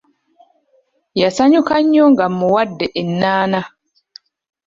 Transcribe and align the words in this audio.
Yasanyuka 1.21 1.73
nnyo 1.83 2.03
nga 2.11 2.25
mmuwadde 2.31 2.87
ennaana. 3.01 3.61